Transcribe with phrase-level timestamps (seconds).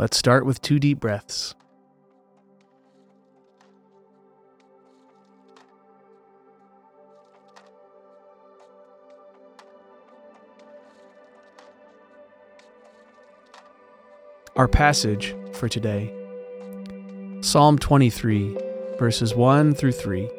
[0.00, 1.54] Let's start with two deep breaths.
[14.56, 16.10] Our passage for today
[17.42, 18.56] Psalm 23,
[18.98, 20.30] verses 1 through 3.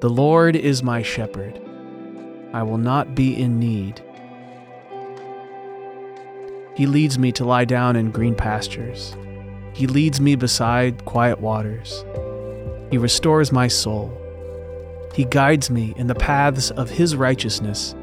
[0.00, 1.60] The Lord is my shepherd,
[2.54, 4.02] I will not be in need.
[6.74, 9.16] He leads me to lie down in green pastures.
[9.72, 12.04] He leads me beside quiet waters.
[12.90, 14.16] He restores my soul.
[15.14, 17.94] He guides me in the paths of His righteousness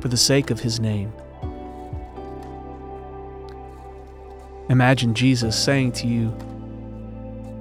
[0.00, 1.12] for the sake of His name.
[4.70, 6.34] Imagine Jesus saying to you,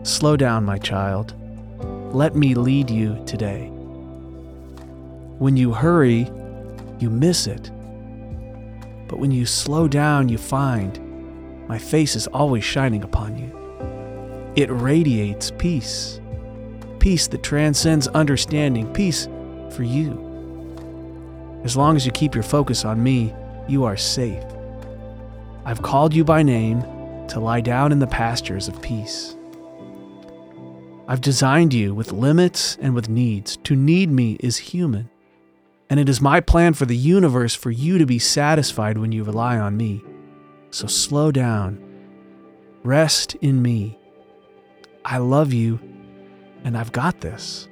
[0.03, 1.33] Slow down, my child.
[2.13, 3.67] Let me lead you today.
[5.37, 6.29] When you hurry,
[6.99, 7.71] you miss it.
[9.07, 10.99] But when you slow down, you find
[11.67, 14.53] my face is always shining upon you.
[14.55, 16.21] It radiates peace,
[16.99, 19.27] peace that transcends understanding, peace
[19.71, 20.23] for you.
[21.63, 23.33] As long as you keep your focus on me,
[23.67, 24.43] you are safe.
[25.65, 26.81] I've called you by name
[27.27, 29.35] to lie down in the pastures of peace.
[31.09, 33.57] I've designed you with limits and with needs.
[33.65, 35.09] To need me is human,
[35.89, 39.23] and it is my plan for the universe for you to be satisfied when you
[39.23, 40.03] rely on me.
[40.69, 41.81] So slow down,
[42.83, 43.97] rest in me.
[45.05, 45.79] I love you,
[46.63, 47.69] and I've got this.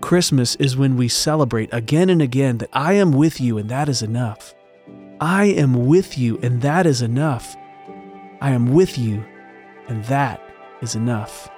[0.00, 3.88] Christmas is when we celebrate again and again that I am with you, and that
[3.88, 4.54] is enough.
[5.20, 7.56] I am with you, and that is enough.
[8.40, 9.24] I am with you,
[9.88, 10.40] and that
[10.82, 11.50] is enough.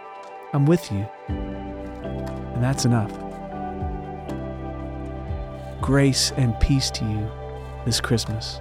[0.53, 3.26] I'm with you, and that's enough.
[5.87, 7.31] Grace and peace to you
[7.85, 8.59] this Christmas.